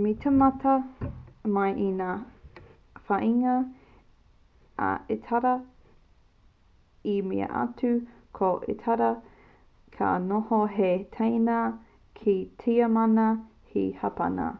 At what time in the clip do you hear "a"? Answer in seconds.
4.88-4.90, 12.46-12.52